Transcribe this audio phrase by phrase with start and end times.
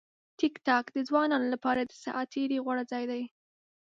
[0.39, 3.23] ټیکټاک د ځوانانو لپاره د ساعت تېري غوره ځای دی.